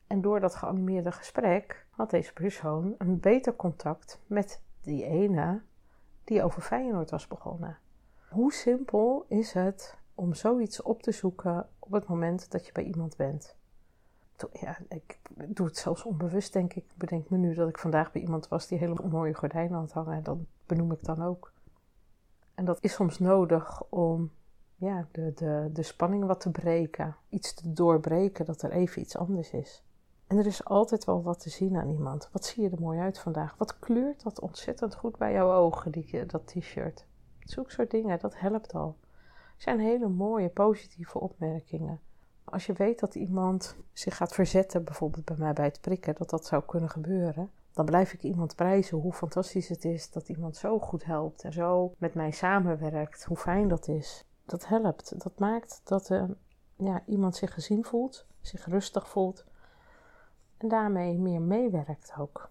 En 0.08 0.22
door 0.22 0.40
dat 0.40 0.56
geanimeerde 0.56 1.12
gesprek 1.12 1.86
had 1.90 2.10
deze 2.10 2.34
persoon 2.34 2.96
een 2.98 3.20
beter 3.20 3.56
contact 3.56 4.20
met 4.28 4.62
die 4.82 5.06
ene 5.06 5.62
die 6.24 6.44
over 6.44 6.62
Feyenoord 6.62 7.10
was 7.10 7.28
begonnen. 7.28 7.78
Hoe 8.30 8.54
simpel 8.54 9.26
is 9.28 9.54
het 9.54 9.98
om 10.16 10.34
zoiets 10.34 10.82
op 10.82 11.02
te 11.02 11.12
zoeken 11.12 11.70
op 11.80 11.92
het 11.92 12.08
moment 12.08 12.52
dat 12.52 12.66
je 12.66 12.72
bij 12.72 12.84
iemand 12.84 13.18
bent. 13.18 13.56
Ja, 14.52 14.78
ik 14.90 15.20
doe 15.48 15.66
het 15.66 15.78
zelfs 15.78 16.04
onbewust, 16.04 16.54
denk 16.54 16.74
ik. 16.74 16.86
Bedenk 16.96 17.30
me 17.30 17.38
nu 17.38 17.54
dat 17.54 17.70
ik 17.70 17.78
vandaag 17.78 18.12
bij 18.12 18.22
iemand 18.22 18.48
was 18.48 18.68
die 18.68 18.78
hele 18.78 19.08
mooie 19.10 19.34
gordijnen 19.34 19.80
had 19.80 19.92
hangen. 19.92 20.14
En 20.14 20.24
dat 20.24 20.38
benoem 20.66 20.92
ik 20.92 21.04
dan 21.04 21.22
ook. 21.24 21.54
En 22.56 22.66
dat 22.66 22.78
is 22.82 22.94
soms 22.94 23.20
nodig 23.20 23.84
om 23.90 24.32
ja, 24.76 25.08
de, 25.12 25.34
de, 25.36 25.70
de 25.74 25.84
spanning 25.84 26.26
wat 26.26 26.40
te 26.40 26.52
breken. 26.52 27.16
Iets 27.30 27.54
te 27.54 27.74
doorbreken, 27.74 28.46
dat 28.46 28.62
er 28.62 28.72
even 28.72 29.02
iets 29.02 29.18
anders 29.18 29.52
is. 29.52 29.84
En 30.28 30.38
er 30.38 30.46
is 30.46 30.66
altijd 30.66 31.06
wel 31.06 31.24
wat 31.24 31.40
te 31.40 31.50
zien 31.50 31.76
aan 31.76 31.90
iemand. 31.90 32.30
Wat 32.32 32.46
zie 32.46 32.64
je 32.64 32.70
er 32.70 32.80
mooi 32.80 33.00
uit 33.00 33.20
vandaag? 33.20 33.56
Wat 33.58 33.80
kleurt 33.80 34.24
dat 34.24 34.40
ontzettend 34.40 34.96
goed 34.96 35.18
bij 35.18 35.32
jouw 35.32 35.54
ogen, 35.54 35.92
die, 35.92 36.26
dat 36.26 36.48
t-shirt? 36.48 37.06
Zoek 37.40 37.72
soort 37.72 37.92
dingen, 37.92 38.20
dat 38.20 38.40
helpt 38.40 38.74
al 38.74 38.98
zijn 39.58 39.80
hele 39.80 40.08
mooie 40.08 40.50
positieve 40.50 41.20
opmerkingen. 41.20 42.00
Als 42.46 42.66
je 42.66 42.74
weet 42.74 43.00
dat 43.00 43.16
iemand 43.16 43.76
zich 43.94 44.18
gaat 44.18 44.34
verzetten, 44.34 44.84
bijvoorbeeld 44.84 45.26
bij 45.26 45.38
mij 45.38 45.54
bij 45.54 45.66
het 45.66 45.82
prikken, 45.82 46.16
dat 46.16 46.30
dat 46.30 46.46
zou 46.46 46.64
kunnen 46.66 46.90
gebeuren, 46.90 47.52
dan 47.74 47.86
blijf 47.86 48.14
ik 48.14 48.24
iemand 48.24 48.56
prijzen 48.56 48.98
hoe 48.98 49.14
fantastisch 49.14 49.70
het 49.70 49.86
is 49.86 50.12
dat 50.12 50.30
iemand 50.30 50.58
zo 50.58 50.80
goed 50.80 51.06
helpt 51.06 51.44
en 51.44 51.54
zo 51.54 51.94
met 51.98 52.14
mij 52.14 52.32
samenwerkt. 52.32 53.26
Hoe 53.26 53.38
fijn 53.38 53.68
dat 53.68 53.88
is. 53.88 54.26
Dat 54.46 54.68
helpt. 54.68 55.24
Dat 55.24 55.40
maakt 55.40 55.82
dat 55.84 56.10
uh, 56.10 56.24
ja, 56.76 57.04
iemand 57.06 57.36
zich 57.36 57.54
gezien 57.54 57.86
voelt, 57.86 58.26
zich 58.42 58.66
rustig 58.66 59.10
voelt 59.10 59.46
en 60.58 60.68
daarmee 60.68 61.20
meer 61.20 61.42
meewerkt 61.42 62.14
ook. 62.20 62.50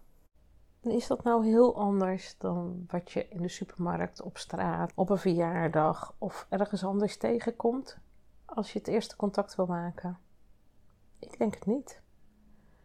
En 0.80 0.90
is 0.90 1.06
dat 1.06 1.22
nou 1.22 1.46
heel 1.46 1.76
anders 1.76 2.38
dan 2.38 2.84
wat 2.86 3.12
je 3.12 3.28
in 3.28 3.42
de 3.42 3.48
supermarkt, 3.48 4.22
op 4.22 4.38
straat, 4.38 4.92
op 4.94 5.10
een 5.10 5.18
verjaardag 5.18 6.14
of 6.18 6.46
ergens 6.48 6.84
anders 6.84 7.16
tegenkomt 7.16 7.98
als 8.54 8.73
je 8.73 8.78
het 8.78 8.88
eerste 8.88 9.16
contact 9.16 9.54
wil 9.54 9.66
maken? 9.66 10.18
Ik 11.18 11.38
denk 11.38 11.54
het 11.54 11.66
niet. 11.66 12.00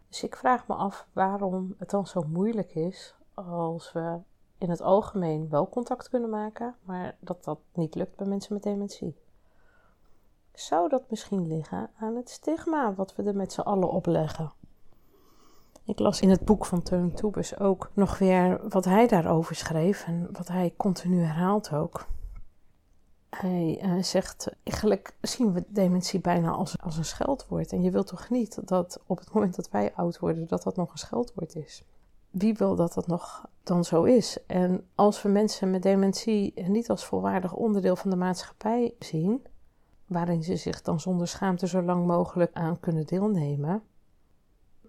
Dus 0.07 0.23
ik 0.23 0.35
vraag 0.35 0.67
me 0.67 0.73
af 0.73 1.07
waarom 1.13 1.75
het 1.77 1.89
dan 1.89 2.07
zo 2.07 2.21
moeilijk 2.21 2.75
is 2.75 3.15
als 3.33 3.91
we 3.91 4.19
in 4.57 4.69
het 4.69 4.81
algemeen 4.81 5.49
wel 5.49 5.69
contact 5.69 6.09
kunnen 6.09 6.29
maken, 6.29 6.75
maar 6.81 7.15
dat 7.19 7.43
dat 7.43 7.59
niet 7.73 7.95
lukt 7.95 8.15
bij 8.15 8.27
mensen 8.27 8.53
met 8.53 8.63
dementie. 8.63 9.15
Zou 10.53 10.89
dat 10.89 11.09
misschien 11.09 11.47
liggen 11.47 11.89
aan 11.99 12.15
het 12.15 12.29
stigma 12.29 12.93
wat 12.93 13.15
we 13.15 13.23
er 13.23 13.35
met 13.35 13.53
z'n 13.53 13.61
allen 13.61 13.91
opleggen? 13.91 14.51
Ik 15.83 15.99
las 15.99 16.21
in 16.21 16.29
het 16.29 16.45
boek 16.45 16.65
van 16.65 16.81
Teun 16.81 17.13
Toebus 17.13 17.59
ook 17.59 17.91
nog 17.93 18.17
weer 18.17 18.69
wat 18.69 18.85
hij 18.85 19.07
daarover 19.07 19.55
schreef 19.55 20.05
en 20.05 20.29
wat 20.31 20.47
hij 20.47 20.73
continu 20.77 21.21
herhaalt 21.21 21.73
ook. 21.73 22.05
Hij 23.29 23.81
uh, 23.83 24.03
zegt, 24.03 24.47
eigenlijk 24.63 25.15
zien 25.21 25.53
we 25.53 25.63
dementie 25.67 26.19
bijna 26.19 26.51
als, 26.51 26.81
als 26.81 26.97
een 26.97 27.05
scheldwoord. 27.05 27.71
En 27.71 27.81
je 27.81 27.91
wilt 27.91 28.07
toch 28.07 28.29
niet 28.29 28.67
dat 28.67 28.99
op 29.05 29.19
het 29.19 29.33
moment 29.33 29.55
dat 29.55 29.69
wij 29.69 29.93
oud 29.95 30.19
worden, 30.19 30.47
dat 30.47 30.63
dat 30.63 30.75
nog 30.75 30.91
een 30.91 30.97
scheldwoord 30.97 31.55
is? 31.55 31.83
Wie 32.29 32.53
wil 32.53 32.75
dat 32.75 32.93
dat 32.93 33.07
nog 33.07 33.49
dan 33.63 33.83
zo 33.83 34.03
is? 34.03 34.37
En 34.45 34.87
als 34.95 35.21
we 35.21 35.29
mensen 35.29 35.71
met 35.71 35.83
dementie 35.83 36.53
niet 36.67 36.89
als 36.89 37.05
volwaardig 37.05 37.53
onderdeel 37.53 37.95
van 37.95 38.09
de 38.09 38.15
maatschappij 38.15 38.93
zien, 38.99 39.45
waarin 40.05 40.43
ze 40.43 40.55
zich 40.55 40.81
dan 40.81 40.99
zonder 40.99 41.27
schaamte 41.27 41.67
zo 41.67 41.81
lang 41.81 42.05
mogelijk 42.05 42.53
aan 42.53 42.79
kunnen 42.79 43.05
deelnemen, 43.05 43.83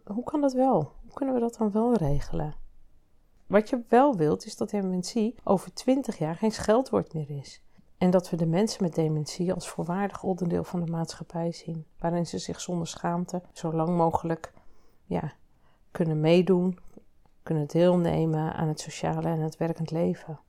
hoe 0.05 0.25
kan 0.25 0.41
dat 0.41 0.53
wel? 0.53 0.93
Hoe 1.03 1.13
kunnen 1.13 1.35
we 1.35 1.41
dat 1.41 1.57
dan 1.57 1.71
wel 1.71 1.95
regelen? 1.95 2.55
Wat 3.47 3.69
je 3.69 3.83
wel 3.89 4.17
wilt, 4.17 4.47
is 4.47 4.57
dat 4.57 4.71
dementie 4.71 5.35
over 5.45 5.73
20 5.73 6.19
jaar 6.19 6.35
geen 6.35 6.53
scheldwoord 6.53 7.15
meer 7.15 7.31
is. 7.31 7.63
En 8.01 8.11
dat 8.11 8.31
we 8.31 8.37
de 8.37 8.47
mensen 8.47 8.83
met 8.83 8.95
dementie 8.95 9.53
als 9.53 9.69
volwaardig 9.69 10.23
onderdeel 10.23 10.65
van 10.65 10.85
de 10.85 10.91
maatschappij 10.91 11.53
zien, 11.53 11.87
waarin 11.99 12.27
ze 12.27 12.39
zich 12.39 12.61
zonder 12.61 12.87
schaamte 12.87 13.43
zo 13.53 13.73
lang 13.73 13.97
mogelijk 13.97 14.53
ja, 15.05 15.33
kunnen 15.91 16.21
meedoen, 16.21 16.79
kunnen 17.43 17.67
deelnemen 17.67 18.55
aan 18.55 18.69
het 18.69 18.81
sociale 18.81 19.29
en 19.29 19.41
het 19.41 19.57
werkend 19.57 19.91
leven. 19.91 20.41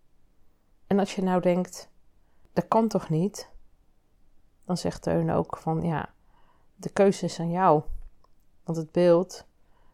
En 0.88 1.00
als 1.00 1.16
je 1.16 1.22
nou 1.22 1.42
denkt, 1.42 1.90
dat 2.54 2.68
kan 2.68 2.88
toch 2.88 3.10
niet? 3.10 3.50
Dan 4.66 4.78
zegt 4.78 5.02
Teun 5.02 5.32
ook 5.32 5.58
van 5.58 5.82
ja, 5.82 6.14
de 6.76 6.90
keuze 6.90 7.26
is 7.26 7.40
aan 7.40 7.52
jou. 7.52 7.84
Want 8.64 8.78
het 8.78 8.92
beeld 8.92 9.46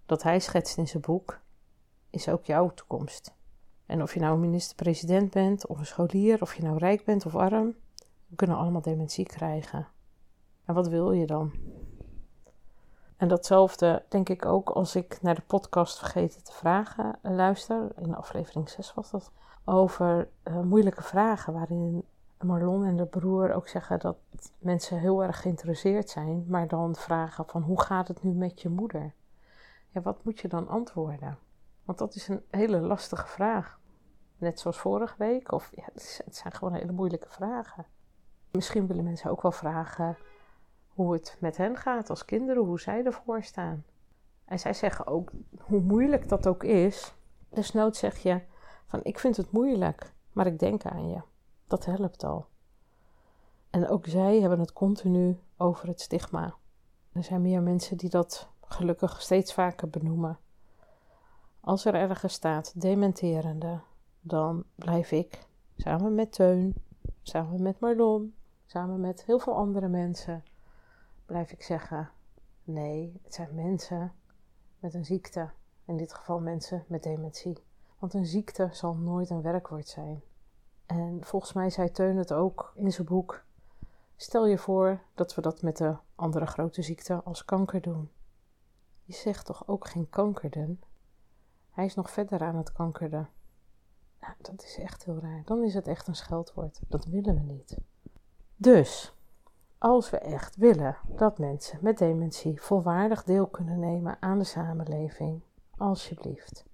dat 0.05 0.23
hij 0.23 0.39
schetst 0.39 0.77
in 0.77 0.87
zijn 0.87 1.03
boek 1.03 1.39
is 2.09 2.29
ook 2.29 2.45
jouw 2.45 2.73
toekomst. 2.73 3.35
En 3.87 4.01
of 4.01 4.13
je 4.13 4.19
nou 4.19 4.39
minister-president 4.39 5.31
bent, 5.31 5.67
of 5.67 5.79
een 5.79 5.85
scholier, 5.85 6.41
of 6.41 6.55
je 6.55 6.63
nou 6.63 6.77
rijk 6.77 7.05
bent 7.05 7.25
of 7.25 7.35
arm, 7.35 7.75
we 8.27 8.35
kunnen 8.35 8.57
allemaal 8.57 8.81
dementie 8.81 9.25
krijgen. 9.25 9.87
En 10.65 10.73
wat 10.73 10.87
wil 10.87 11.11
je 11.11 11.25
dan? 11.25 11.51
En 13.17 13.27
datzelfde 13.27 14.03
denk 14.09 14.29
ik 14.29 14.45
ook 14.45 14.69
als 14.69 14.95
ik 14.95 15.21
naar 15.21 15.35
de 15.35 15.41
podcast 15.47 15.97
Vergeten 15.97 16.43
te 16.43 16.51
Vragen 16.51 17.19
luister. 17.21 17.87
In 17.95 18.15
aflevering 18.15 18.69
6 18.69 18.93
was 18.93 19.11
dat. 19.11 19.31
Over 19.65 20.29
uh, 20.43 20.61
moeilijke 20.61 21.03
vragen, 21.03 21.53
waarin 21.53 22.03
Marlon 22.41 22.85
en 22.85 22.97
de 22.97 23.05
broer 23.05 23.53
ook 23.53 23.67
zeggen 23.67 23.99
dat 23.99 24.17
mensen 24.57 24.99
heel 24.99 25.23
erg 25.23 25.41
geïnteresseerd 25.41 26.09
zijn, 26.09 26.45
maar 26.47 26.67
dan 26.67 26.95
vragen 26.95 27.45
van 27.47 27.61
hoe 27.61 27.81
gaat 27.81 28.07
het 28.07 28.23
nu 28.23 28.31
met 28.31 28.61
je 28.61 28.69
moeder? 28.69 29.13
Ja, 29.89 30.01
wat 30.01 30.23
moet 30.23 30.39
je 30.39 30.47
dan 30.47 30.67
antwoorden? 30.67 31.37
Want 31.87 31.99
dat 31.99 32.15
is 32.15 32.27
een 32.27 32.43
hele 32.49 32.79
lastige 32.79 33.27
vraag. 33.27 33.79
Net 34.37 34.59
zoals 34.59 34.77
vorige 34.77 35.15
week. 35.17 35.51
Of 35.51 35.71
ja, 35.75 35.83
het 35.93 36.35
zijn 36.35 36.53
gewoon 36.53 36.73
hele 36.73 36.91
moeilijke 36.91 37.29
vragen. 37.29 37.85
Misschien 38.51 38.87
willen 38.87 39.03
mensen 39.03 39.31
ook 39.31 39.41
wel 39.41 39.51
vragen 39.51 40.17
hoe 40.87 41.13
het 41.13 41.37
met 41.39 41.57
hen 41.57 41.75
gaat 41.75 42.09
als 42.09 42.25
kinderen, 42.25 42.63
hoe 42.63 42.79
zij 42.79 43.03
ervoor 43.03 43.43
staan. 43.43 43.85
En 44.45 44.59
zij 44.59 44.73
zeggen 44.73 45.07
ook, 45.07 45.31
hoe 45.59 45.81
moeilijk 45.81 46.29
dat 46.29 46.47
ook 46.47 46.63
is, 46.63 47.13
desnoods 47.49 47.99
zeg 47.99 48.17
je 48.17 48.41
van 48.87 48.99
ik 49.03 49.19
vind 49.19 49.37
het 49.37 49.51
moeilijk, 49.51 50.13
maar 50.31 50.47
ik 50.47 50.59
denk 50.59 50.85
aan 50.85 51.09
je. 51.09 51.21
Dat 51.67 51.85
helpt 51.85 52.23
al. 52.23 52.47
En 53.69 53.89
ook 53.89 54.05
zij 54.05 54.39
hebben 54.39 54.59
het 54.59 54.73
continu 54.73 55.39
over 55.57 55.87
het 55.87 56.01
stigma. 56.01 56.55
Er 57.11 57.23
zijn 57.23 57.41
meer 57.41 57.61
mensen 57.61 57.97
die 57.97 58.09
dat 58.09 58.49
gelukkig 58.61 59.21
steeds 59.21 59.53
vaker 59.53 59.89
benoemen. 59.89 60.39
Als 61.67 61.85
er 61.85 61.93
ergens 61.93 62.33
staat 62.33 62.81
dementerende, 62.81 63.79
dan 64.21 64.63
blijf 64.75 65.11
ik 65.11 65.47
samen 65.77 66.15
met 66.15 66.31
Teun, 66.31 66.75
samen 67.21 67.61
met 67.61 67.79
Marlon, 67.79 68.35
samen 68.65 68.99
met 68.99 69.23
heel 69.23 69.39
veel 69.39 69.55
andere 69.55 69.87
mensen, 69.87 70.43
blijf 71.25 71.51
ik 71.51 71.63
zeggen: 71.63 72.09
nee, 72.63 73.19
het 73.23 73.33
zijn 73.33 73.55
mensen 73.55 74.13
met 74.79 74.93
een 74.93 75.05
ziekte. 75.05 75.49
In 75.85 75.97
dit 75.97 76.13
geval 76.13 76.39
mensen 76.39 76.83
met 76.87 77.03
dementie. 77.03 77.63
Want 77.99 78.13
een 78.13 78.25
ziekte 78.25 78.69
zal 78.71 78.95
nooit 78.95 79.29
een 79.29 79.41
werkwoord 79.41 79.87
zijn. 79.87 80.21
En 80.85 81.19
volgens 81.23 81.53
mij 81.53 81.69
zei 81.69 81.91
Teun 81.91 82.17
het 82.17 82.33
ook 82.33 82.73
in 82.75 82.91
zijn 82.91 83.07
boek. 83.07 83.43
Stel 84.15 84.47
je 84.47 84.57
voor 84.57 85.01
dat 85.13 85.35
we 85.35 85.41
dat 85.41 85.61
met 85.61 85.77
de 85.77 85.95
andere 86.15 86.45
grote 86.45 86.81
ziekte 86.81 87.21
als 87.23 87.45
kanker 87.45 87.81
doen. 87.81 88.09
Je 89.03 89.13
zegt 89.13 89.45
toch 89.45 89.67
ook 89.67 89.87
geen 89.87 90.09
kankerden? 90.09 90.79
Hij 91.77 91.85
is 91.85 91.95
nog 91.95 92.11
verder 92.11 92.41
aan 92.41 92.55
het 92.55 92.71
kankerden. 92.71 93.29
Nou, 94.19 94.33
dat 94.41 94.63
is 94.63 94.77
echt 94.77 95.05
heel 95.05 95.19
raar. 95.19 95.41
Dan 95.45 95.63
is 95.63 95.73
het 95.73 95.87
echt 95.87 96.07
een 96.07 96.15
scheldwoord. 96.15 96.79
Dat 96.87 97.05
willen 97.05 97.35
we 97.35 97.41
niet. 97.41 97.77
Dus, 98.55 99.15
als 99.77 100.09
we 100.09 100.17
echt 100.17 100.55
willen 100.55 100.97
dat 101.07 101.37
mensen 101.37 101.79
met 101.81 101.97
dementie 101.97 102.61
volwaardig 102.61 103.23
deel 103.23 103.47
kunnen 103.47 103.79
nemen 103.79 104.17
aan 104.19 104.37
de 104.37 104.43
samenleving, 104.43 105.41
alsjeblieft, 105.77 106.65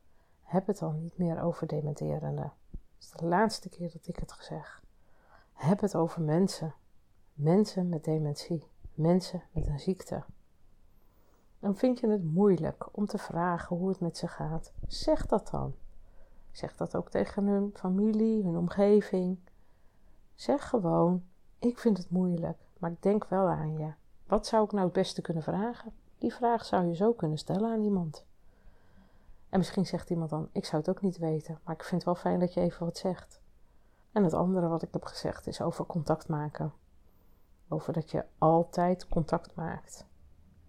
heb 0.41 0.67
het 0.67 0.79
dan 0.79 0.99
niet 0.99 1.17
meer 1.17 1.41
over 1.41 1.67
dementerende. 1.67 2.51
Dat 2.71 2.99
is 2.99 3.11
de 3.11 3.25
laatste 3.25 3.69
keer 3.69 3.91
dat 3.91 4.07
ik 4.07 4.15
het 4.15 4.35
zeg. 4.39 4.83
Heb 5.53 5.79
het 5.79 5.95
over 5.95 6.21
mensen. 6.21 6.73
Mensen 7.33 7.89
met 7.89 8.03
dementie. 8.03 8.67
Mensen 8.93 9.43
met 9.51 9.67
een 9.67 9.79
ziekte. 9.79 10.23
Dan 11.63 11.75
vind 11.75 11.99
je 11.99 12.07
het 12.07 12.23
moeilijk 12.23 12.87
om 12.91 13.05
te 13.05 13.17
vragen 13.17 13.75
hoe 13.77 13.89
het 13.89 13.99
met 13.99 14.17
ze 14.17 14.27
gaat. 14.27 14.73
Zeg 14.87 15.25
dat 15.25 15.49
dan. 15.49 15.75
Zeg 16.51 16.75
dat 16.75 16.95
ook 16.95 17.09
tegen 17.09 17.45
hun 17.45 17.71
familie, 17.73 18.43
hun 18.43 18.57
omgeving. 18.57 19.39
Zeg 20.35 20.69
gewoon: 20.69 21.23
Ik 21.59 21.79
vind 21.79 21.97
het 21.97 22.09
moeilijk, 22.09 22.57
maar 22.79 22.91
ik 22.91 23.01
denk 23.01 23.25
wel 23.25 23.47
aan 23.47 23.77
je. 23.77 23.93
Wat 24.27 24.47
zou 24.47 24.65
ik 24.65 24.71
nou 24.71 24.83
het 24.83 24.93
beste 24.93 25.21
kunnen 25.21 25.43
vragen? 25.43 25.93
Die 26.17 26.33
vraag 26.33 26.65
zou 26.65 26.85
je 26.85 26.95
zo 26.95 27.13
kunnen 27.13 27.37
stellen 27.37 27.71
aan 27.71 27.83
iemand. 27.83 28.25
En 29.49 29.57
misschien 29.57 29.85
zegt 29.85 30.09
iemand 30.09 30.29
dan: 30.29 30.49
Ik 30.51 30.65
zou 30.65 30.81
het 30.81 30.89
ook 30.89 31.01
niet 31.01 31.17
weten, 31.17 31.59
maar 31.63 31.75
ik 31.75 31.83
vind 31.83 32.03
het 32.03 32.03
wel 32.03 32.21
fijn 32.21 32.39
dat 32.39 32.53
je 32.53 32.61
even 32.61 32.85
wat 32.85 32.97
zegt. 32.97 33.41
En 34.11 34.23
het 34.23 34.33
andere 34.33 34.67
wat 34.67 34.81
ik 34.81 34.93
heb 34.93 35.05
gezegd 35.05 35.47
is 35.47 35.61
over 35.61 35.85
contact 35.85 36.27
maken. 36.27 36.73
Over 37.67 37.93
dat 37.93 38.11
je 38.11 38.25
altijd 38.37 39.07
contact 39.07 39.55
maakt. 39.55 40.11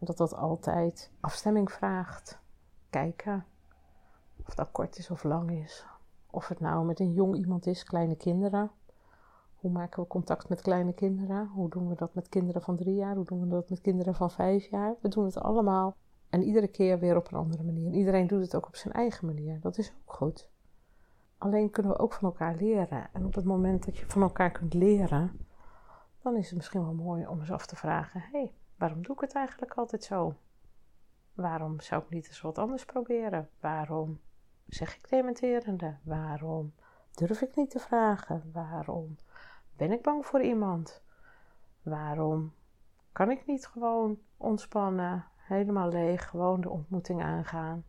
En 0.04 0.14
dat 0.14 0.28
dat 0.28 0.38
altijd 0.38 1.10
afstemming 1.20 1.72
vraagt. 1.72 2.40
Kijken 2.90 3.44
of 4.46 4.54
dat 4.54 4.68
kort 4.72 4.98
is 4.98 5.10
of 5.10 5.22
lang 5.22 5.50
is. 5.50 5.86
Of 6.30 6.48
het 6.48 6.60
nou 6.60 6.86
met 6.86 7.00
een 7.00 7.12
jong 7.12 7.36
iemand 7.36 7.66
is, 7.66 7.84
kleine 7.84 8.16
kinderen. 8.16 8.70
Hoe 9.54 9.70
maken 9.70 10.02
we 10.02 10.08
contact 10.08 10.48
met 10.48 10.60
kleine 10.60 10.92
kinderen? 10.92 11.48
Hoe 11.48 11.70
doen 11.70 11.88
we 11.88 11.94
dat 11.94 12.14
met 12.14 12.28
kinderen 12.28 12.62
van 12.62 12.76
drie 12.76 12.94
jaar? 12.94 13.14
Hoe 13.14 13.24
doen 13.24 13.40
we 13.40 13.46
dat 13.46 13.70
met 13.70 13.80
kinderen 13.80 14.14
van 14.14 14.30
vijf 14.30 14.70
jaar? 14.70 14.94
We 15.00 15.08
doen 15.08 15.24
het 15.24 15.38
allemaal 15.38 15.96
en 16.28 16.42
iedere 16.42 16.68
keer 16.68 16.98
weer 16.98 17.16
op 17.16 17.32
een 17.32 17.38
andere 17.38 17.62
manier. 17.62 17.92
iedereen 17.92 18.26
doet 18.26 18.42
het 18.42 18.54
ook 18.54 18.66
op 18.66 18.76
zijn 18.76 18.94
eigen 18.94 19.26
manier. 19.26 19.60
Dat 19.60 19.78
is 19.78 19.92
ook 20.06 20.14
goed. 20.14 20.50
Alleen 21.38 21.70
kunnen 21.70 21.92
we 21.92 21.98
ook 21.98 22.12
van 22.12 22.28
elkaar 22.28 22.56
leren. 22.56 23.08
En 23.12 23.24
op 23.24 23.34
het 23.34 23.44
moment 23.44 23.84
dat 23.84 23.96
je 23.96 24.06
van 24.06 24.22
elkaar 24.22 24.50
kunt 24.50 24.74
leren, 24.74 25.46
dan 26.22 26.36
is 26.36 26.46
het 26.46 26.56
misschien 26.56 26.82
wel 26.82 26.94
mooi 26.94 27.26
om 27.26 27.40
eens 27.40 27.52
af 27.52 27.66
te 27.66 27.76
vragen: 27.76 28.20
hey, 28.32 28.52
waarom 28.84 29.02
doe 29.02 29.14
ik 29.14 29.20
het 29.20 29.32
eigenlijk 29.34 29.74
altijd 29.74 30.04
zo? 30.04 30.34
Waarom 31.34 31.80
zou 31.80 32.02
ik 32.02 32.10
niet 32.10 32.26
eens 32.26 32.40
wat 32.40 32.58
anders 32.58 32.84
proberen? 32.84 33.50
Waarom 33.60 34.20
zeg 34.66 34.96
ik 34.96 35.08
dementerende? 35.08 35.96
Waarom 36.02 36.74
durf 37.12 37.40
ik 37.40 37.56
niet 37.56 37.70
te 37.70 37.78
vragen? 37.78 38.50
Waarom 38.52 39.16
ben 39.76 39.92
ik 39.92 40.02
bang 40.02 40.26
voor 40.26 40.42
iemand? 40.42 41.02
Waarom 41.82 42.52
kan 43.12 43.30
ik 43.30 43.46
niet 43.46 43.66
gewoon 43.66 44.18
ontspannen, 44.36 45.24
helemaal 45.36 45.88
leeg, 45.88 46.28
gewoon 46.28 46.60
de 46.60 46.70
ontmoeting 46.70 47.22
aangaan 47.22 47.84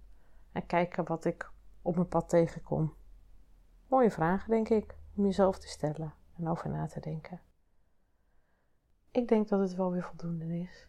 en 0.51 0.65
kijken 0.65 1.05
wat 1.05 1.25
ik 1.25 1.51
op 1.81 1.95
mijn 1.95 2.07
pad 2.07 2.29
tegenkom? 2.29 2.93
Mooie 3.87 4.11
vragen, 4.11 4.49
denk 4.49 4.69
ik, 4.69 4.95
om 5.15 5.25
jezelf 5.25 5.59
te 5.59 5.67
stellen 5.67 6.13
en 6.37 6.47
over 6.47 6.69
na 6.69 6.85
te 6.85 6.99
denken. 6.99 7.41
Ik 9.15 9.27
denk 9.27 9.49
dat 9.49 9.59
het 9.59 9.75
wel 9.75 9.91
weer 9.91 10.03
voldoende 10.03 10.59
is. 10.59 10.87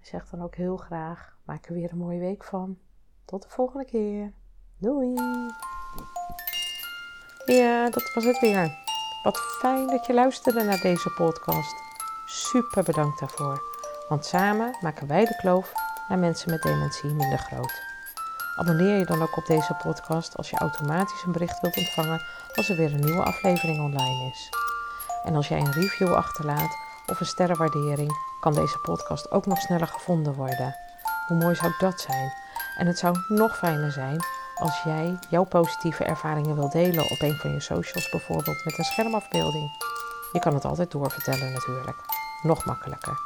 Ik 0.00 0.06
zeg 0.06 0.28
dan 0.30 0.42
ook 0.42 0.54
heel 0.54 0.76
graag: 0.76 1.36
maak 1.44 1.66
er 1.66 1.74
weer 1.74 1.90
een 1.92 1.98
mooie 1.98 2.18
week 2.18 2.44
van. 2.44 2.78
Tot 3.24 3.42
de 3.42 3.48
volgende 3.48 3.84
keer. 3.84 4.32
Doei! 4.78 5.14
Ja, 7.44 7.90
dat 7.90 8.12
was 8.14 8.24
het 8.24 8.40
weer. 8.40 8.72
Wat 9.22 9.38
fijn 9.38 9.86
dat 9.86 10.06
je 10.06 10.14
luisterde 10.14 10.62
naar 10.62 10.80
deze 10.80 11.10
podcast. 11.10 11.74
Super 12.26 12.84
bedankt 12.84 13.20
daarvoor. 13.20 13.62
Want 14.08 14.24
samen 14.24 14.76
maken 14.80 15.06
wij 15.06 15.24
de 15.24 15.36
kloof 15.36 15.72
naar 16.08 16.18
mensen 16.18 16.50
met 16.50 16.62
dementie 16.62 17.14
minder 17.14 17.38
groot. 17.38 17.82
Abonneer 18.56 18.98
je 18.98 19.04
dan 19.04 19.22
ook 19.22 19.36
op 19.36 19.46
deze 19.46 19.74
podcast 19.82 20.36
als 20.36 20.50
je 20.50 20.58
automatisch 20.58 21.22
een 21.22 21.32
bericht 21.32 21.60
wilt 21.60 21.76
ontvangen 21.76 22.20
als 22.54 22.68
er 22.68 22.76
weer 22.76 22.94
een 22.94 23.04
nieuwe 23.04 23.24
aflevering 23.24 23.78
online 23.78 24.30
is. 24.30 24.48
En 25.24 25.34
als 25.34 25.48
jij 25.48 25.60
een 25.60 25.72
review 25.72 26.12
achterlaat 26.14 26.88
of 27.10 27.20
een 27.20 27.26
sterrenwaardering, 27.26 28.12
kan 28.40 28.54
deze 28.54 28.78
podcast 28.78 29.30
ook 29.30 29.46
nog 29.46 29.58
sneller 29.58 29.86
gevonden 29.86 30.34
worden. 30.34 30.76
Hoe 31.26 31.36
mooi 31.36 31.54
zou 31.54 31.72
dat 31.78 32.00
zijn? 32.00 32.32
En 32.76 32.86
het 32.86 32.98
zou 32.98 33.16
nog 33.28 33.56
fijner 33.56 33.92
zijn 33.92 34.24
als 34.54 34.82
jij 34.82 35.18
jouw 35.28 35.44
positieve 35.44 36.04
ervaringen 36.04 36.54
wil 36.54 36.68
delen 36.68 37.10
op 37.10 37.20
een 37.20 37.36
van 37.36 37.50
je 37.50 37.60
socials, 37.60 38.10
bijvoorbeeld 38.10 38.64
met 38.64 38.78
een 38.78 38.84
schermafbeelding. 38.84 39.70
Je 40.32 40.38
kan 40.38 40.54
het 40.54 40.64
altijd 40.64 40.90
doorvertellen 40.90 41.52
natuurlijk. 41.52 41.96
Nog 42.42 42.64
makkelijker. 42.64 43.18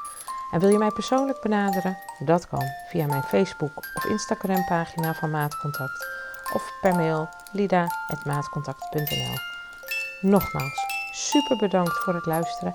En 0.51 0.61
wil 0.61 0.69
je 0.69 0.79
mij 0.79 0.91
persoonlijk 0.91 1.41
benaderen? 1.41 1.99
Dat 2.19 2.49
kan 2.49 2.63
via 2.89 3.07
mijn 3.07 3.23
Facebook 3.23 3.77
of 3.95 4.05
Instagram 4.05 4.65
pagina 4.65 5.15
van 5.15 5.31
Maatcontact 5.31 6.07
of 6.53 6.73
per 6.81 6.95
mail 6.95 7.29
lida.maatcontact.nl 7.53 9.39
Nogmaals, 10.21 10.79
super 11.13 11.57
bedankt 11.57 11.99
voor 11.99 12.15
het 12.15 12.27
luisteren 12.27 12.75